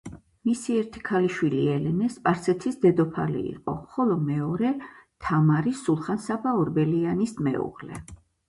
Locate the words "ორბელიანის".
6.65-7.37